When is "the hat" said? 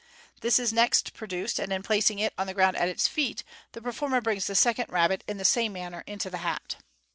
6.31-6.77